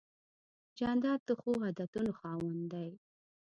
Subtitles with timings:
[0.77, 2.89] جانداد د ښو عادتونو خاوند دی.